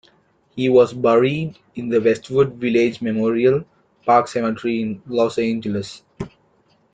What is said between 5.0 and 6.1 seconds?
Los Angeles.